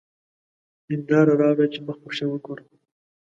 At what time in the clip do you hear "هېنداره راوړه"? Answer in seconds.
0.89-1.67